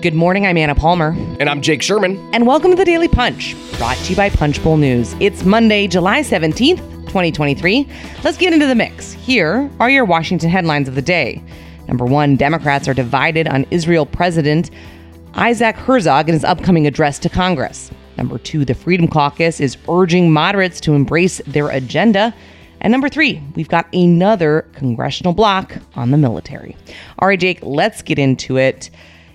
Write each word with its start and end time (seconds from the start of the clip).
Good 0.00 0.14
morning, 0.14 0.46
I'm 0.46 0.56
Anna 0.56 0.76
Palmer. 0.76 1.08
And 1.40 1.50
I'm 1.50 1.60
Jake 1.60 1.82
Sherman. 1.82 2.30
And 2.32 2.46
welcome 2.46 2.70
to 2.70 2.76
the 2.76 2.84
Daily 2.84 3.08
Punch, 3.08 3.56
brought 3.78 3.96
to 3.96 4.10
you 4.10 4.16
by 4.16 4.30
Punchbowl 4.30 4.76
News. 4.76 5.16
It's 5.18 5.44
Monday, 5.44 5.88
July 5.88 6.20
17th, 6.20 6.78
2023. 7.06 7.88
Let's 8.22 8.38
get 8.38 8.52
into 8.52 8.68
the 8.68 8.76
mix. 8.76 9.12
Here 9.14 9.68
are 9.80 9.90
your 9.90 10.04
Washington 10.04 10.50
headlines 10.50 10.86
of 10.86 10.94
the 10.94 11.02
day. 11.02 11.42
Number 11.88 12.04
one, 12.04 12.36
Democrats 12.36 12.86
are 12.86 12.94
divided 12.94 13.48
on 13.48 13.66
Israel 13.72 14.06
President 14.06 14.70
Isaac 15.34 15.74
Herzog 15.74 16.28
in 16.28 16.34
his 16.34 16.44
upcoming 16.44 16.86
address 16.86 17.18
to 17.18 17.28
Congress. 17.28 17.90
Number 18.16 18.38
two, 18.38 18.64
the 18.64 18.74
Freedom 18.74 19.08
Caucus 19.08 19.58
is 19.58 19.76
urging 19.88 20.32
moderates 20.32 20.80
to 20.82 20.94
embrace 20.94 21.38
their 21.44 21.70
agenda. 21.70 22.32
And 22.80 22.92
number 22.92 23.08
three, 23.08 23.42
we've 23.56 23.68
got 23.68 23.92
another 23.92 24.64
congressional 24.74 25.32
block 25.32 25.76
on 25.96 26.12
the 26.12 26.18
military. 26.18 26.76
All 27.18 27.26
right, 27.26 27.40
Jake, 27.40 27.58
let's 27.62 28.00
get 28.00 28.20
into 28.20 28.58
it. 28.58 28.90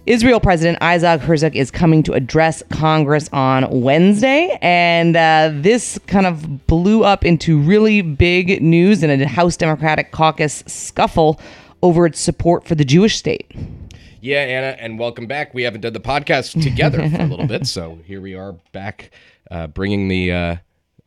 Israel 0.05 0.41
President 0.41 0.77
Isaac 0.81 1.21
Herzog 1.21 1.55
is 1.55 1.71
coming 1.71 2.03
to 2.03 2.11
address 2.11 2.61
Congress 2.69 3.29
on 3.31 3.81
Wednesday, 3.81 4.57
and 4.61 5.15
uh, 5.15 5.49
this 5.53 5.97
kind 6.07 6.25
of 6.25 6.67
blew 6.67 7.05
up 7.05 7.23
into 7.23 7.57
really 7.57 8.01
big 8.01 8.61
news 8.61 9.01
in 9.01 9.09
a 9.09 9.25
House 9.25 9.55
Democratic 9.55 10.11
caucus 10.11 10.61
scuffle 10.67 11.39
over 11.81 12.05
its 12.05 12.19
support 12.19 12.67
for 12.67 12.75
the 12.75 12.83
Jewish 12.83 13.15
state. 13.15 13.49
Yeah, 14.19 14.39
Anna, 14.39 14.75
and 14.77 14.99
welcome 14.99 15.25
back. 15.25 15.53
We 15.53 15.63
haven't 15.63 15.81
done 15.81 15.93
the 15.93 16.01
podcast 16.01 16.61
together 16.61 17.09
for 17.09 17.21
a 17.21 17.25
little 17.25 17.47
bit, 17.47 17.65
so 17.65 17.99
here 18.03 18.19
we 18.19 18.35
are 18.35 18.51
back, 18.73 19.11
uh, 19.51 19.67
bringing 19.67 20.09
the 20.09 20.31
uh, 20.33 20.55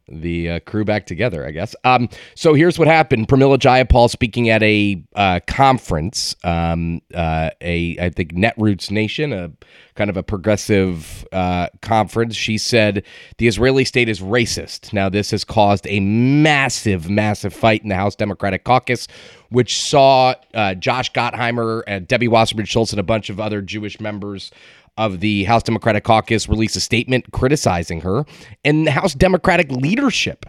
the 0.09 0.51
uh, 0.51 0.61
crew 0.61 0.85
back 0.85 1.07
together, 1.07 1.47
I 1.47 1.51
guess. 1.51 1.75
Um, 1.85 2.09
so 2.35 2.55
here's 2.55 2.79
what 2.79 2.89
happened: 2.89 3.29
Pramila 3.29 3.59
Jayapal 3.59 4.09
speaking 4.11 4.49
at 4.49 4.63
a 4.63 5.03
uh, 5.15 5.41
conference, 5.47 6.37
um, 6.45 7.01
uh, 7.15 7.51
a 7.61 7.99
I 7.99 8.11
think 8.11 8.33
Netroots 8.33 8.91
Nation, 8.91 9.33
a 9.33 9.51
kind 9.95 10.11
of 10.11 10.17
a 10.17 10.23
progressive 10.23 11.27
uh, 11.33 11.69
conference. 11.83 12.37
She 12.37 12.59
said 12.59 13.05
the 13.39 13.49
Israeli 13.49 13.85
state 13.85 14.09
is 14.09 14.21
racist. 14.21 14.93
Now 14.93 15.09
this 15.09 15.31
has 15.33 15.45
caused 15.45 15.87
a 15.89 16.01
massive, 16.01 17.11
massive 17.11 17.53
fight 17.53 17.83
in 17.83 17.89
the 17.89 17.97
House 17.97 18.15
Democratic 18.15 18.65
Caucus, 18.65 19.09
which 19.51 19.81
saw 19.81 20.35
uh, 20.55 20.75
Josh 20.75 21.13
Gottheimer 21.13 21.83
and 21.87 22.07
Debbie 22.07 22.29
Wasserman 22.29 22.67
Schultz 22.67 22.93
and 22.93 23.01
a 23.01 23.05
bunch 23.05 23.31
of 23.31 23.41
other 23.41 23.61
Jewish 23.63 24.01
members 24.01 24.51
of 24.97 25.21
the 25.21 25.45
House 25.45 25.63
Democratic 25.63 26.05
Caucus 26.05 26.49
released 26.49 26.77
a 26.77 26.81
statement 26.81 27.33
criticizing 27.33 28.01
her, 28.03 28.25
and 28.65 28.87
the 28.87 28.91
House 28.91 29.15
Democratic 29.15 29.71
leadership, 29.71 30.47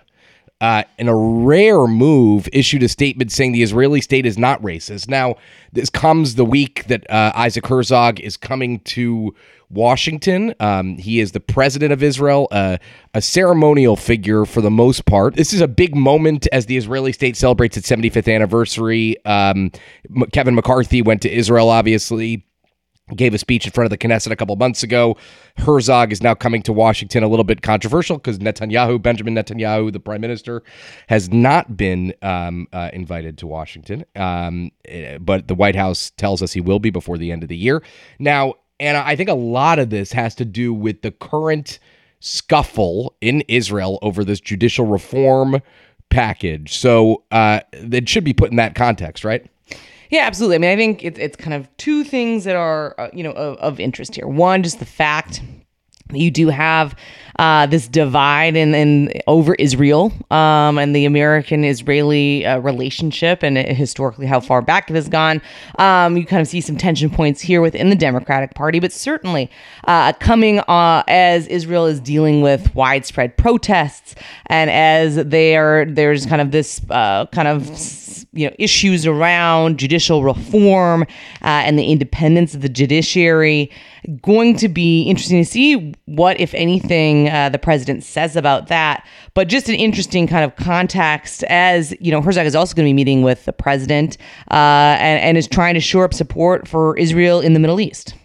uh, 0.59 0.84
in 0.98 1.08
a 1.08 1.16
rare 1.16 1.86
move, 1.86 2.50
issued 2.52 2.81
a 2.81 2.89
statement 2.89 3.31
saying 3.31 3.52
the 3.52 3.62
Israeli 3.62 4.02
state 4.02 4.26
is 4.26 4.38
not 4.38 4.62
racist. 4.62 5.08
Now, 5.08 5.36
this 5.72 5.89
comes 5.89 6.36
the 6.36 6.45
week 6.45 6.86
that 6.88 7.09
uh, 7.12 7.31
Isaac 7.36 7.67
Herzog 7.67 8.20
is 8.20 8.38
coming 8.38 8.80
to 8.80 9.36
Washington. 9.70 10.56
Um, 10.59 10.98
he 10.98 11.20
is 11.20 11.34
the 11.34 11.39
president 11.39 11.92
of 11.92 12.02
Israel, 12.02 12.48
uh, 12.52 12.78
a 13.14 13.22
ceremonial 13.22 13.95
figure 13.95 14.45
for 14.45 14.61
the 14.61 14.72
most 14.72 15.06
part. 15.06 15.36
This 15.36 15.54
is 15.54 15.61
a 15.61 15.67
big 15.67 15.95
moment 15.95 16.48
as 16.52 16.66
the 16.66 16.78
Israeli 16.78 17.11
state 17.11 17.36
celebrates 17.36 17.78
its 17.78 17.89
75th 17.89 18.34
anniversary. 18.34 19.23
Um, 19.26 19.72
Kevin 20.32 20.56
McCarthy 20.56 21.02
went 21.02 21.22
to 21.23 21.32
Israel, 21.32 21.70
obviously 21.70 22.45
gave 23.16 23.33
a 23.33 23.38
speech 23.38 23.66
in 23.66 23.72
front 23.72 23.86
of 23.86 23.89
the 23.91 23.97
Knesset 23.97 24.31
a 24.31 24.36
couple 24.36 24.55
months 24.55 24.83
ago. 24.83 25.17
Herzog 25.58 26.11
is 26.11 26.22
now 26.22 26.36
coming 26.36 26.61
to 26.63 26.73
Washington, 26.73 27.23
a 27.23 27.27
little 27.27 27.45
bit 27.45 27.61
controversial 27.61 28.17
because 28.17 28.39
Netanyahu, 28.39 29.02
Benjamin 29.02 29.36
Netanyahu, 29.36 29.94
the 29.94 29.99
prime 29.99 30.22
minister, 30.22 30.64
has 31.08 31.31
not 31.31 31.77
been 31.77 32.14
um, 32.22 32.67
uh, 32.73 32.89
invited 32.94 33.38
to 33.39 33.47
Washington. 33.47 34.03
Um, 34.16 34.72
eh, 34.86 35.17
but 35.19 35.47
the 35.47 35.55
White 35.55 35.75
House 35.75 36.11
tells 36.17 36.41
us 36.41 36.53
he 36.53 36.61
will 36.61 36.80
be 36.80 36.89
before 36.89 37.17
the 37.17 37.31
end 37.31 37.44
of 37.44 37.49
the 37.49 37.58
year. 37.58 37.81
Now, 38.19 38.55
and 38.80 38.97
I 38.97 39.16
think 39.16 39.30
a 39.30 39.33
lot 39.33 39.80
of 39.80 39.89
this 39.89 40.11
has 40.11 40.36
to 40.36 40.45
do 40.45 40.73
with 40.73 41.02
the 41.02 41.11
current 41.11 41.80
scuffle 42.19 43.16
in 43.21 43.42
Israel 43.47 43.99
over 44.02 44.23
this 44.23 44.39
judicial 44.39 44.86
reform 44.86 45.61
package. 46.09 46.77
So 46.77 47.23
uh, 47.32 47.61
it 47.71 48.08
should 48.09 48.23
be 48.23 48.33
put 48.33 48.52
in 48.52 48.58
that 48.58 48.76
context, 48.76 49.23
right? 49.23 49.45
Yeah, 50.10 50.22
absolutely. 50.26 50.56
I 50.56 50.60
mean, 50.60 50.70
I 50.72 50.76
think 50.76 51.04
it's 51.04 51.20
it's 51.20 51.36
kind 51.36 51.54
of 51.54 51.68
two 51.78 52.04
things 52.04 52.44
that 52.45 52.56
are 52.56 52.95
uh, 52.98 53.10
you 53.14 53.23
know 53.23 53.32
of, 53.32 53.58
of 53.58 53.80
interest 53.80 54.16
here. 54.16 54.28
One, 54.28 54.64
just 54.64 54.80
the 54.80 54.86
fact 54.86 55.42
that 56.10 56.20
you 56.20 56.32
do 56.32 56.48
have 56.50 56.95
uh, 57.39 57.65
this 57.67 57.87
divide 57.87 58.55
in, 58.55 58.73
in 58.73 59.11
over 59.27 59.55
Israel 59.55 60.11
um, 60.31 60.77
and 60.77 60.95
the 60.95 61.05
American-Israeli 61.05 62.45
uh, 62.45 62.59
relationship, 62.59 63.43
and 63.43 63.58
historically 63.58 64.25
how 64.25 64.39
far 64.39 64.61
back 64.61 64.89
it 64.89 64.95
has 64.95 65.09
gone. 65.09 65.42
Um, 65.80 66.17
you 66.17 66.26
kind 66.26 66.42
of 66.42 66.47
see 66.47 66.61
some 66.61 66.77
tension 66.77 67.09
points 67.09 67.42
here 67.42 67.61
within 67.61 67.89
the 67.89 67.95
Democratic 67.95 68.53
Party, 68.55 68.80
but 68.80 68.92
certainly 68.92 69.49
uh, 69.86 70.14
coming 70.14 70.59
uh, 70.59 71.03
as 71.08 71.47
Israel 71.47 71.86
is 71.86 71.99
dealing 71.99 72.42
with 72.42 72.73
widespread 72.76 73.37
protests, 73.37 74.15
and 74.47 74.70
as 74.70 75.15
they 75.15 75.55
are 75.55 75.86
there's 75.86 76.26
kind 76.26 76.42
of 76.42 76.52
this 76.52 76.81
uh, 76.89 77.26
kind 77.27 77.47
of 77.47 77.70
you 78.33 78.47
know 78.47 78.55
issues 78.59 79.05
around 79.05 79.80
judicial 79.80 80.23
reform 80.23 81.03
uh, 81.42 81.65
and 81.65 81.77
the 81.77 81.92
independence 81.92 82.53
of 82.53 82.61
the 82.61 82.70
judiciary. 82.70 83.71
Going 84.21 84.55
to 84.58 84.70
be 84.70 85.03
interesting 85.03 85.43
to 85.43 85.49
see 85.49 85.93
what, 86.05 86.39
if 86.39 86.53
anything, 86.53 87.27
uh, 87.27 87.49
the 87.49 87.60
president 87.60 88.04
says 88.04 88.36
about 88.36 88.67
that. 88.67 89.05
But 89.33 89.48
just 89.48 89.70
an 89.70 89.76
interesting 89.76 90.27
kind 90.27 90.43
of 90.43 90.55
context, 90.55 91.43
as 91.45 91.93
you 91.99 92.11
know, 92.11 92.21
Herzog 92.21 92.45
is 92.45 92.55
also 92.55 92.76
going 92.76 92.86
to 92.86 92.89
be 92.89 92.93
meeting 92.93 93.21
with 93.21 93.45
the 93.45 93.54
president 93.54 94.17
uh, 94.52 94.98
and, 94.99 95.21
and 95.21 95.38
is 95.38 95.48
trying 95.48 95.73
to 95.73 95.80
shore 95.80 96.05
up 96.05 96.14
support 96.14 96.67
for 96.67 96.98
Israel 96.98 97.39
in 97.39 97.54
the 97.54 97.60
Middle 97.60 97.80
East. 97.80 98.15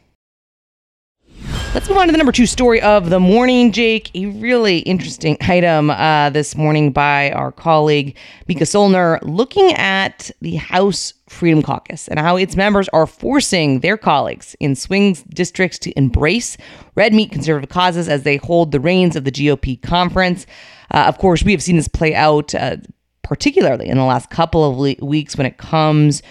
Let's 1.75 1.89
move 1.89 1.97
on 1.97 2.07
to 2.07 2.13
the 2.13 2.19
number 2.19 2.33
two 2.33 2.45
story 2.45 2.83
of 2.83 3.09
the 3.09 3.19
morning, 3.19 3.73
Jake. 3.73 4.11
A 4.15 4.27
really 4.27 4.81
interesting 4.81 5.39
item 5.41 5.89
uh, 5.89 6.29
this 6.29 6.55
morning 6.55 6.93
by 6.93 7.31
our 7.31 7.51
colleague 7.51 8.15
Mica 8.47 8.65
Soellner 8.65 9.19
looking 9.23 9.73
at 9.73 10.31
the 10.43 10.57
House 10.57 11.15
Freedom 11.31 11.63
Caucus 11.63 12.09
and 12.09 12.19
how 12.19 12.37
its 12.37 12.57
members 12.57 12.91
are 12.91 13.07
forcing 13.07 13.81
their 13.81 13.97
colleagues 13.97 14.55
in 14.61 14.77
swing 14.77 15.17
districts 15.31 15.79
to 15.79 15.99
embrace 15.99 16.59
red 16.95 17.15
meat 17.15 17.33
conservative 17.33 17.71
causes 17.71 18.07
as 18.07 18.23
they 18.25 18.37
hold 18.37 18.71
the 18.71 18.79
reins 18.79 19.17
of 19.17 19.25
the 19.25 19.33
GOP 19.33 19.81
conference. 19.81 20.45
Uh, 20.91 21.07
of 21.09 21.17
course, 21.17 21.43
we 21.43 21.53
have 21.53 21.63
seen 21.63 21.77
this 21.77 21.89
play 21.89 22.15
out, 22.15 22.55
uh, 22.55 22.77
particularly 23.23 23.89
in 23.89 23.97
the 23.97 24.05
last 24.05 24.29
couple 24.29 24.63
of 24.63 24.77
le- 24.77 25.07
weeks 25.07 25.39
when 25.39 25.47
it 25.47 25.57
comes 25.57 26.23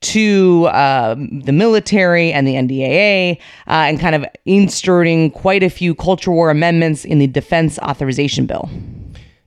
to 0.00 0.68
um, 0.72 1.40
the 1.40 1.52
military 1.52 2.32
and 2.32 2.46
the 2.46 2.54
NDAA, 2.54 3.38
uh, 3.66 3.70
and 3.70 3.98
kind 3.98 4.14
of 4.14 4.24
inserting 4.44 5.30
quite 5.30 5.62
a 5.62 5.70
few 5.70 5.94
culture 5.94 6.30
war 6.30 6.50
amendments 6.50 7.04
in 7.04 7.18
the 7.18 7.26
defense 7.26 7.78
authorization 7.80 8.46
bill. 8.46 8.68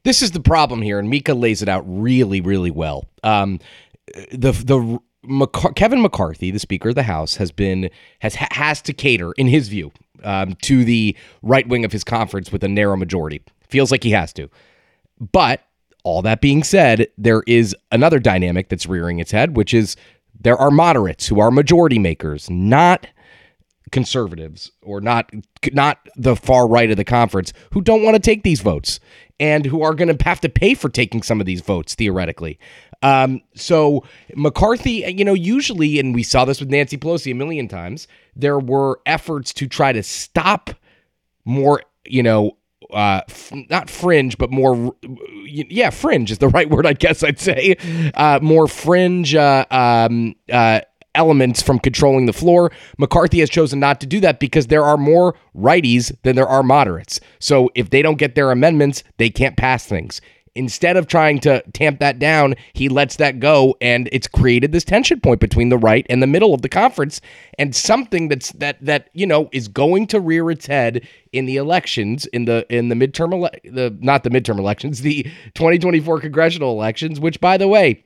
This 0.03 0.21
is 0.21 0.31
the 0.31 0.39
problem 0.39 0.81
here, 0.81 0.99
and 0.99 1.09
Mica 1.09 1.33
lays 1.33 1.61
it 1.61 1.69
out 1.69 1.83
really, 1.87 2.41
really 2.41 2.71
well. 2.71 3.05
Um, 3.23 3.59
the 4.31 4.51
the 4.51 4.99
Kevin 5.75 6.01
McCarthy, 6.01 6.51
the 6.51 6.59
Speaker 6.59 6.89
of 6.89 6.95
the 6.95 7.03
House, 7.03 7.35
has 7.35 7.51
been 7.51 7.89
has 8.19 8.35
has 8.35 8.81
to 8.83 8.93
cater, 8.93 9.31
in 9.33 9.47
his 9.47 9.67
view, 9.67 9.91
um, 10.23 10.55
to 10.63 10.83
the 10.83 11.15
right 11.43 11.67
wing 11.67 11.85
of 11.85 11.91
his 11.91 12.03
conference 12.03 12.51
with 12.51 12.63
a 12.63 12.67
narrow 12.67 12.97
majority. 12.97 13.41
Feels 13.69 13.91
like 13.91 14.03
he 14.03 14.11
has 14.11 14.33
to, 14.33 14.49
but 15.31 15.61
all 16.03 16.23
that 16.23 16.41
being 16.41 16.63
said, 16.63 17.07
there 17.17 17.43
is 17.45 17.75
another 17.91 18.19
dynamic 18.19 18.69
that's 18.69 18.87
rearing 18.87 19.19
its 19.19 19.31
head, 19.31 19.55
which 19.55 19.73
is 19.73 19.95
there 20.39 20.57
are 20.57 20.71
moderates 20.71 21.27
who 21.27 21.39
are 21.39 21.51
majority 21.51 21.99
makers, 21.99 22.49
not 22.49 23.07
conservatives 23.91 24.71
or 24.81 25.01
not 25.01 25.29
not 25.73 25.99
the 26.15 26.35
far 26.35 26.67
right 26.67 26.89
of 26.89 26.97
the 26.97 27.03
conference 27.03 27.51
who 27.73 27.81
don't 27.81 28.03
want 28.03 28.15
to 28.15 28.21
take 28.21 28.43
these 28.43 28.61
votes 28.61 29.01
and 29.39 29.65
who 29.65 29.81
are 29.81 29.93
going 29.93 30.15
to 30.15 30.23
have 30.23 30.39
to 30.39 30.49
pay 30.49 30.73
for 30.73 30.87
taking 30.87 31.21
some 31.21 31.39
of 31.39 31.45
these 31.45 31.61
votes 31.61 31.95
theoretically. 31.95 32.57
Um, 33.01 33.41
so 33.55 34.05
McCarthy, 34.35 35.03
you 35.07 35.25
know, 35.25 35.33
usually, 35.33 35.99
and 35.99 36.13
we 36.13 36.23
saw 36.23 36.45
this 36.45 36.59
with 36.59 36.69
Nancy 36.69 36.97
Pelosi 36.97 37.31
a 37.31 37.35
million 37.35 37.67
times, 37.67 38.07
there 38.35 38.59
were 38.59 39.01
efforts 39.05 39.51
to 39.53 39.67
try 39.67 39.91
to 39.91 40.03
stop 40.03 40.69
more, 41.43 41.81
you 42.05 42.21
know, 42.21 42.55
uh, 42.93 43.21
f- 43.29 43.51
not 43.69 43.89
fringe, 43.89 44.37
but 44.37 44.51
more, 44.51 44.95
yeah, 45.45 45.89
fringe 45.89 46.31
is 46.31 46.37
the 46.37 46.47
right 46.47 46.69
word, 46.69 46.85
I 46.85 46.93
guess 46.93 47.23
I'd 47.23 47.39
say. 47.39 47.75
Uh, 48.13 48.39
more 48.41 48.67
fringe 48.67 49.35
uh, 49.35 49.65
um, 49.71 50.35
uh, 50.51 50.81
elements 51.15 51.61
from 51.61 51.79
controlling 51.79 52.25
the 52.25 52.33
floor. 52.33 52.71
McCarthy 52.97 53.39
has 53.39 53.49
chosen 53.49 53.79
not 53.79 53.99
to 54.01 54.07
do 54.07 54.19
that 54.21 54.39
because 54.39 54.67
there 54.67 54.83
are 54.83 54.97
more 54.97 55.35
righties 55.55 56.15
than 56.23 56.35
there 56.35 56.47
are 56.47 56.63
moderates. 56.63 57.19
So 57.39 57.69
if 57.75 57.89
they 57.89 58.01
don't 58.01 58.17
get 58.17 58.35
their 58.35 58.51
amendments, 58.51 59.03
they 59.17 59.29
can't 59.29 59.57
pass 59.57 59.85
things. 59.85 60.21
Instead 60.55 60.97
of 60.97 61.07
trying 61.07 61.39
to 61.39 61.63
tamp 61.73 61.99
that 61.99 62.19
down, 62.19 62.55
he 62.73 62.89
lets 62.89 63.15
that 63.15 63.39
go, 63.39 63.75
and 63.79 64.09
it's 64.11 64.27
created 64.27 64.71
this 64.71 64.83
tension 64.83 65.19
point 65.19 65.39
between 65.39 65.69
the 65.69 65.77
right 65.77 66.05
and 66.09 66.21
the 66.21 66.27
middle 66.27 66.53
of 66.53 66.61
the 66.61 66.69
conference, 66.69 67.21
and 67.57 67.73
something 67.73 68.27
that's 68.27 68.51
that 68.53 68.77
that 68.83 69.09
you 69.13 69.25
know 69.25 69.49
is 69.53 69.67
going 69.69 70.07
to 70.07 70.19
rear 70.19 70.51
its 70.51 70.65
head 70.65 71.07
in 71.31 71.45
the 71.45 71.55
elections, 71.55 72.25
in 72.27 72.45
the 72.45 72.65
in 72.69 72.89
the 72.89 72.95
midterm 72.95 73.33
ele- 73.33 73.71
the 73.71 73.97
not 74.01 74.23
the 74.23 74.29
midterm 74.29 74.59
elections, 74.59 75.01
the 75.01 75.23
2024 75.53 76.19
congressional 76.19 76.71
elections, 76.73 77.19
which 77.19 77.39
by 77.39 77.57
the 77.57 77.67
way 77.67 78.03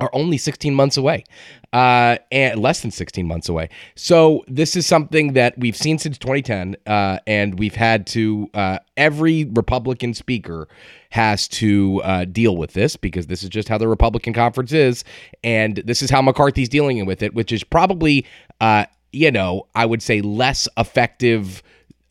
are 0.00 0.10
only 0.12 0.38
16 0.38 0.74
months 0.74 0.96
away, 0.96 1.24
uh, 1.72 2.16
and 2.32 2.60
less 2.60 2.80
than 2.80 2.90
16 2.90 3.26
months 3.26 3.48
away. 3.48 3.68
So 3.94 4.42
this 4.48 4.74
is 4.74 4.86
something 4.86 5.34
that 5.34 5.56
we've 5.58 5.76
seen 5.76 5.98
since 5.98 6.18
2010, 6.18 6.76
uh, 6.86 7.18
and 7.26 7.58
we've 7.58 7.74
had 7.74 8.06
to 8.08 8.48
uh, 8.54 8.78
every 8.96 9.44
Republican 9.44 10.14
speaker 10.14 10.68
has 11.10 11.48
to 11.48 12.00
uh, 12.04 12.24
deal 12.24 12.56
with 12.56 12.72
this 12.72 12.96
because 12.96 13.26
this 13.26 13.42
is 13.42 13.48
just 13.48 13.68
how 13.68 13.76
the 13.76 13.88
Republican 13.88 14.32
conference 14.32 14.72
is, 14.72 15.04
and 15.44 15.76
this 15.76 16.02
is 16.02 16.10
how 16.10 16.22
McCarthy's 16.22 16.68
dealing 16.68 17.04
with 17.04 17.22
it, 17.22 17.34
which 17.34 17.52
is 17.52 17.62
probably, 17.62 18.24
uh, 18.60 18.86
you 19.12 19.30
know, 19.30 19.66
I 19.74 19.86
would 19.86 20.02
say 20.02 20.20
less 20.20 20.66
effective. 20.76 21.62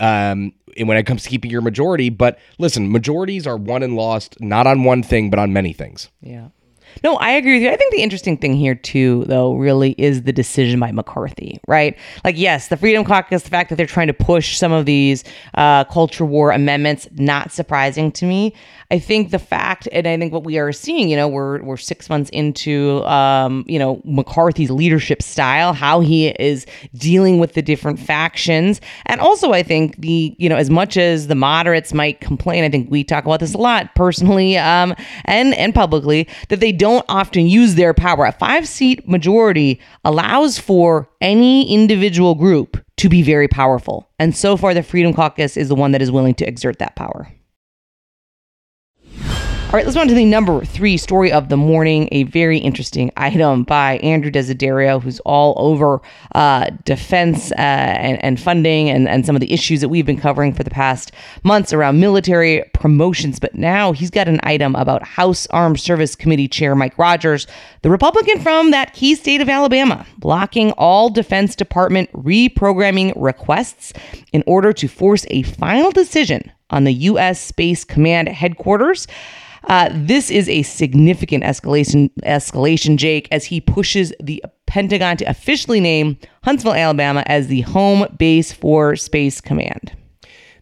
Um, 0.02 0.54
and 0.78 0.88
when 0.88 0.98
it 0.98 1.04
comes 1.04 1.24
to 1.24 1.30
keeping 1.30 1.52
your 1.52 1.62
majority, 1.62 2.10
but 2.10 2.40
listen, 2.58 2.92
majorities 2.92 3.46
are 3.46 3.58
won 3.58 3.84
and 3.84 3.96
lost 3.96 4.40
not 4.40 4.66
on 4.68 4.84
one 4.84 5.04
thing, 5.04 5.30
but 5.30 5.40
on 5.40 5.52
many 5.52 5.74
things. 5.74 6.10
Yeah. 6.22 6.50
No, 7.04 7.16
I 7.18 7.32
agree 7.32 7.54
with 7.56 7.64
you. 7.64 7.70
I 7.70 7.76
think 7.76 7.94
the 7.94 8.02
interesting 8.02 8.38
thing 8.38 8.56
here, 8.56 8.76
too, 8.76 9.24
though, 9.28 9.54
really 9.54 9.96
is 9.98 10.24
the 10.24 10.34
decision 10.34 10.80
by 10.80 10.92
McCarthy, 10.92 11.60
right? 11.68 11.98
Like, 12.24 12.38
yes, 12.38 12.68
the 12.68 12.78
Freedom 12.78 13.04
Caucus, 13.04 13.44
the 13.44 13.50
fact 13.50 13.70
that 13.70 13.76
they're 13.76 13.86
trying 13.86 14.08
to 14.08 14.14
push 14.14 14.58
some 14.58 14.72
of 14.72 14.86
these 14.86 15.24
uh, 15.54 15.84
culture 15.86 16.26
war 16.26 16.52
amendments, 16.52 17.08
not 17.14 17.52
surprising 17.52 18.12
to 18.14 18.26
me. 18.26 18.54
I 18.92 18.98
think 18.98 19.30
the 19.30 19.40
fact, 19.40 19.88
and 19.92 20.08
I 20.08 20.18
think 20.18 20.34
what 20.34 20.44
we 20.44 20.58
are 20.58 20.72
seeing, 20.72 21.10
you 21.10 21.16
know, 21.16 21.28
we're 21.28 21.62
we're 21.62 21.78
six 21.78 22.10
months 22.10 22.32
into, 22.32 23.06
um, 23.06 23.64
you 23.68 23.78
know, 23.78 24.02
McCarthy's 24.04 24.72
leadership 24.72 25.22
style, 25.22 25.74
how 25.74 26.00
he 26.00 26.30
is 26.30 26.66
dealing 26.96 27.38
with 27.38 27.54
the 27.54 27.62
different 27.62 28.00
factions, 28.00 28.82
and 29.06 29.22
also 29.22 29.52
I 29.52 29.62
think 29.62 29.98
the, 29.98 30.36
you 30.40 30.50
know, 30.50 30.56
as 30.56 30.72
much 30.72 30.98
as 30.98 31.28
the 31.28 31.36
moderates 31.36 31.94
might 31.94 32.20
complain, 32.20 32.64
I 32.64 32.70
think 32.70 32.90
we 32.90 33.04
talk 33.04 33.26
about 33.26 33.42
this 33.42 33.54
a 33.54 33.60
lot 33.60 33.94
personally, 33.94 34.58
um, 34.58 34.96
and 35.26 35.54
and 35.54 35.76
publicly 35.76 36.28
that 36.48 36.60
they 36.60 36.72
don't 36.80 37.06
often 37.10 37.48
use 37.48 37.76
their 37.76 37.94
power. 37.94 38.26
A 38.26 38.32
five 38.32 38.68
seat 38.68 39.08
majority 39.08 39.80
allows 40.04 40.58
for 40.58 41.08
any 41.22 41.72
individual 41.72 42.34
group 42.34 42.78
to 42.98 43.10
be 43.10 43.22
very 43.22 43.48
powerful, 43.48 44.10
and 44.18 44.36
so 44.36 44.58
far 44.58 44.74
the 44.74 44.82
Freedom 44.82 45.14
Caucus 45.14 45.56
is 45.56 45.70
the 45.70 45.76
one 45.76 45.92
that 45.92 46.02
is 46.02 46.12
willing 46.12 46.34
to 46.36 46.48
exert 46.48 46.80
that 46.80 46.96
power. 46.96 47.32
All 49.70 49.74
right, 49.74 49.86
let's 49.86 49.96
move 49.96 50.02
on 50.02 50.08
to 50.08 50.16
the 50.16 50.26
number 50.26 50.66
three 50.66 50.98
story 50.98 51.32
of 51.32 51.50
the 51.50 51.56
morning. 51.56 52.10
A 52.12 52.24
very 52.24 52.58
interesting 52.58 53.12
item 53.18 53.62
by 53.62 53.98
Andrew 53.98 54.32
Desiderio, 54.32 55.00
who's 55.00 55.20
all 55.20 55.54
over 55.60 56.02
uh, 56.34 56.72
defense 56.86 57.52
uh, 57.52 57.56
and, 57.58 58.18
and, 58.24 58.40
funding 58.40 58.90
and, 58.90 59.08
and 59.08 59.28
some 59.28 59.36
of 59.36 59.42
the 59.42 59.54
issues 59.54 59.82
that 59.82 59.90
we've 59.90 60.08
been 60.08 60.20
covering 60.20 60.56
for 60.56 60.64
the 60.64 60.72
past 60.72 61.12
months 61.44 61.72
around 61.72 62.00
military 62.00 62.64
promotions. 62.74 63.40
But 63.40 63.54
now 63.54 63.92
he's 63.92 64.10
got 64.10 64.28
an 64.28 64.40
item 64.42 64.74
about 64.74 65.04
House 65.04 65.46
Armed 65.52 65.80
Service 65.80 66.16
Committee 66.16 66.48
Chair 66.48 66.74
Mike 66.74 66.98
Rogers, 66.98 67.46
the 67.84 67.92
Republican 67.92 68.40
from 68.40 68.72
that 68.72 68.96
key 68.96 69.14
state 69.14 69.40
of 69.40 69.50
Alabama, 69.50 70.04
blocking 70.18 70.72
all 70.80 71.12
Defense 71.12 71.56
Department 71.56 72.12
reprogramming 72.14 73.14
requests 73.16 73.94
in 74.34 74.44
order 74.48 74.74
to 74.74 74.88
force 74.88 75.28
a 75.30 75.44
final 75.44 75.92
decision 75.92 76.52
on 76.72 76.86
the 76.86 76.94
U.S. 76.94 77.40
Space 77.40 77.84
Command 77.84 78.30
headquarters. 78.30 79.06
Uh, 79.66 79.90
this 79.94 80.32
is 80.32 80.48
a 80.50 80.64
significant 80.64 81.44
escalation, 81.44 82.10
escalation, 82.24 82.98
Jake, 82.98 83.28
as 83.32 83.46
he 83.46 83.62
pushes 83.62 84.14
the 84.22 84.44
Pentagon 84.66 85.18
to 85.18 85.26
officially 85.26 85.80
name 85.80 86.18
Huntsville, 86.44 86.74
Alabama, 86.74 87.24
as 87.26 87.48
the 87.48 87.62
home 87.62 88.06
base 88.18 88.52
for 88.52 88.96
Space 88.96 89.42
Command. 89.42 89.96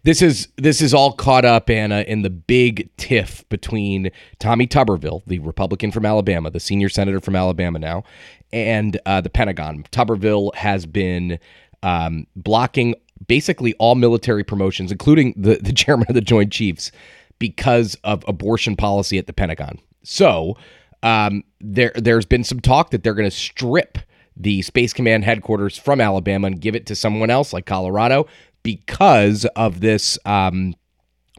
This 0.04 0.22
is 0.22 0.48
this 0.56 0.80
is 0.80 0.94
all 0.94 1.12
caught 1.12 1.44
up, 1.44 1.68
Anna, 1.68 2.00
in 2.06 2.22
the 2.22 2.30
big 2.30 2.88
tiff 2.96 3.46
between 3.48 4.10
Tommy 4.38 4.66
Tuberville, 4.66 5.22
the 5.26 5.38
Republican 5.40 5.90
from 5.90 6.06
Alabama, 6.06 6.50
the 6.50 6.60
senior 6.60 6.88
senator 6.88 7.20
from 7.20 7.36
Alabama 7.36 7.78
now, 7.78 8.04
and 8.52 8.98
uh, 9.04 9.20
the 9.20 9.28
Pentagon. 9.28 9.84
Tuberville 9.90 10.54
has 10.54 10.86
been 10.86 11.38
um, 11.82 12.26
blocking 12.36 12.94
basically 13.26 13.74
all 13.74 13.96
military 13.96 14.44
promotions, 14.44 14.92
including 14.92 15.34
the, 15.36 15.56
the 15.56 15.72
chairman 15.74 16.06
of 16.08 16.14
the 16.14 16.20
Joint 16.20 16.52
Chiefs, 16.52 16.90
because 17.38 17.96
of 18.04 18.24
abortion 18.28 18.76
policy 18.76 19.18
at 19.18 19.26
the 19.26 19.32
Pentagon. 19.32 19.78
So 20.02 20.56
um, 21.02 21.44
there 21.60 21.92
there's 21.94 22.26
been 22.26 22.44
some 22.44 22.60
talk 22.60 22.90
that 22.90 23.02
they're 23.02 23.14
going 23.14 23.30
to 23.30 23.36
strip 23.36 23.98
the 24.36 24.62
Space 24.62 24.92
Command 24.92 25.24
headquarters 25.24 25.76
from 25.76 26.00
Alabama 26.00 26.46
and 26.46 26.60
give 26.60 26.74
it 26.74 26.86
to 26.86 26.94
someone 26.94 27.30
else 27.30 27.52
like 27.52 27.66
Colorado 27.66 28.26
because 28.62 29.44
of 29.56 29.80
this 29.80 30.18
um, 30.24 30.74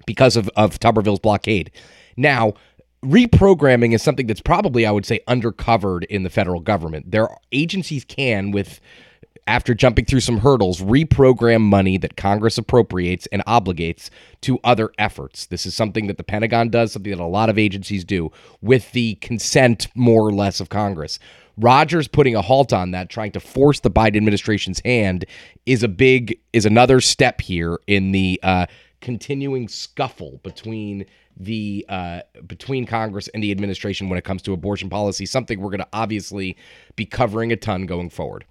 because 0.06 0.36
of, 0.36 0.50
of 0.56 0.80
Tuberville's 0.80 1.20
blockade. 1.20 1.72
Now, 2.18 2.54
reprogramming 3.04 3.94
is 3.94 4.02
something 4.02 4.28
that's 4.28 4.42
probably, 4.42 4.86
I 4.86 4.92
would 4.92 5.06
say, 5.06 5.22
undercovered 5.28 6.04
in 6.06 6.24
the 6.24 6.30
federal 6.30 6.60
government. 6.60 7.12
There 7.12 7.30
are 7.30 7.38
agencies 7.52 8.04
can 8.04 8.52
with 8.52 8.80
after 9.50 9.74
jumping 9.74 10.06
through 10.06 10.20
some 10.20 10.38
hurdles, 10.38 10.80
reprogram 10.80 11.62
money 11.62 11.98
that 11.98 12.16
Congress 12.16 12.60
appropriates 12.60 13.26
and 13.32 13.44
obligates 13.48 14.12
to 14.42 14.60
other 14.64 14.92
efforts. 15.00 15.48
This 15.48 15.66
is 15.66 15.74
something 15.74 16.06
that 16.06 16.18
the 16.18 16.24
Pentagon 16.24 16.70
does, 16.70 16.92
something 16.94 17.10
that 17.10 17.20
a 17.20 17.26
lot 17.26 17.50
of 17.50 17.58
agencies 17.58 18.06
do 18.06 18.32
with 18.62 18.92
the 18.92 19.16
consent, 19.16 19.88
more 19.96 20.22
or 20.22 20.32
less, 20.32 20.60
of 20.60 20.70
Congress. 20.70 21.18
Rogers 21.58 22.08
putting 22.08 22.36
a 22.36 22.44
halt 22.44 22.72
on 22.72 22.92
that, 22.92 23.10
trying 23.10 23.32
to 23.32 23.40
force 23.40 23.80
the 23.80 23.90
Biden 23.90 24.18
administration's 24.18 24.82
hand, 24.86 25.26
is 25.66 25.82
a 25.82 25.88
big 25.88 26.40
is 26.54 26.68
another 26.68 27.02
step 27.02 27.42
here 27.42 27.80
in 27.88 28.12
the 28.12 28.40
uh, 28.44 28.68
continuing 29.02 29.68
scuffle 29.68 30.40
between 30.44 31.06
the 31.36 31.84
uh, 31.90 32.22
between 32.46 32.86
Congress 32.86 33.28
and 33.30 33.42
the 33.42 33.50
administration 33.50 34.10
when 34.10 34.20
it 34.20 34.24
comes 34.26 34.44
to 34.44 34.54
abortion 34.54 34.92
policy. 34.92 35.26
Something 35.26 35.60
we're 35.60 35.72
going 35.72 35.80
to 35.80 35.88
obviously 35.92 36.56
be 36.96 37.08
covering 37.08 37.52
a 37.52 37.56
ton 37.56 37.88
going 37.88 38.12
forward. 38.12 38.46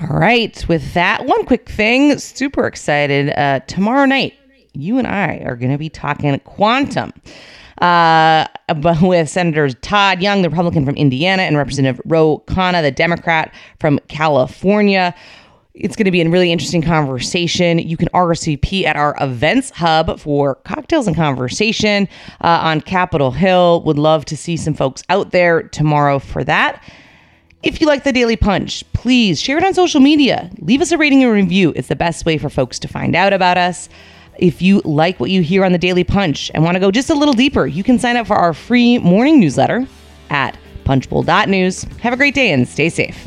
All 0.00 0.18
right. 0.18 0.64
With 0.68 0.94
that, 0.94 1.24
one 1.26 1.44
quick 1.44 1.68
thing. 1.68 2.18
Super 2.18 2.66
excited. 2.66 3.30
Uh, 3.30 3.60
tomorrow 3.60 4.06
night, 4.06 4.34
you 4.72 4.98
and 4.98 5.06
I 5.06 5.42
are 5.44 5.56
going 5.56 5.70
to 5.72 5.78
be 5.78 5.88
talking 5.88 6.38
quantum 6.40 7.12
uh, 7.80 8.46
with 9.02 9.28
Senators 9.28 9.76
Todd 9.82 10.20
Young, 10.20 10.42
the 10.42 10.50
Republican 10.50 10.84
from 10.84 10.96
Indiana, 10.96 11.42
and 11.42 11.56
Representative 11.56 12.00
Ro 12.04 12.42
Khanna, 12.46 12.82
the 12.82 12.90
Democrat 12.90 13.54
from 13.78 14.00
California. 14.08 15.14
It's 15.74 15.96
going 15.96 16.04
to 16.04 16.12
be 16.12 16.22
a 16.22 16.28
really 16.28 16.52
interesting 16.52 16.82
conversation. 16.82 17.80
You 17.80 17.96
can 17.96 18.08
RSVP 18.08 18.84
at 18.84 18.94
our 18.94 19.16
events 19.20 19.70
hub 19.70 20.20
for 20.20 20.54
cocktails 20.56 21.08
and 21.08 21.16
conversation 21.16 22.08
uh, 22.42 22.60
on 22.62 22.80
Capitol 22.80 23.32
Hill. 23.32 23.82
Would 23.84 23.98
love 23.98 24.24
to 24.26 24.36
see 24.36 24.56
some 24.56 24.74
folks 24.74 25.02
out 25.08 25.32
there 25.32 25.64
tomorrow 25.64 26.20
for 26.20 26.44
that. 26.44 26.80
If 27.64 27.80
you 27.80 27.86
like 27.86 28.04
the 28.04 28.12
Daily 28.12 28.36
Punch, 28.36 28.84
please 28.92 29.40
share 29.40 29.56
it 29.56 29.64
on 29.64 29.72
social 29.72 29.98
media. 29.98 30.50
Leave 30.58 30.82
us 30.82 30.92
a 30.92 30.98
rating 30.98 31.24
and 31.24 31.32
review. 31.32 31.72
It's 31.74 31.88
the 31.88 31.96
best 31.96 32.26
way 32.26 32.36
for 32.36 32.50
folks 32.50 32.78
to 32.80 32.88
find 32.88 33.16
out 33.16 33.32
about 33.32 33.56
us. 33.56 33.88
If 34.36 34.60
you 34.60 34.82
like 34.84 35.18
what 35.18 35.30
you 35.30 35.40
hear 35.40 35.64
on 35.64 35.72
the 35.72 35.78
Daily 35.78 36.04
Punch 36.04 36.50
and 36.52 36.62
want 36.62 36.74
to 36.74 36.80
go 36.80 36.90
just 36.90 37.08
a 37.08 37.14
little 37.14 37.32
deeper, 37.32 37.66
you 37.66 37.82
can 37.82 37.98
sign 37.98 38.18
up 38.18 38.26
for 38.26 38.36
our 38.36 38.52
free 38.52 38.98
morning 38.98 39.40
newsletter 39.40 39.86
at 40.28 40.58
punchbowl.news. 40.84 41.84
Have 42.02 42.12
a 42.12 42.18
great 42.18 42.34
day 42.34 42.52
and 42.52 42.68
stay 42.68 42.90
safe. 42.90 43.26